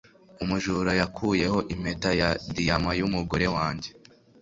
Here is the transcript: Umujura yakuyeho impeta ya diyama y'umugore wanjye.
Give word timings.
Umujura 0.43 0.91
yakuyeho 1.01 1.59
impeta 1.73 2.09
ya 2.19 2.29
diyama 2.55 2.91
y'umugore 2.99 3.45
wanjye. 3.55 3.89